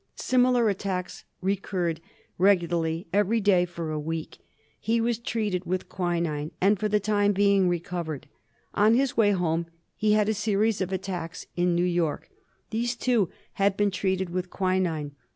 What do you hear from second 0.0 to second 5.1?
Similar attacks recurred regularly every day for a week. He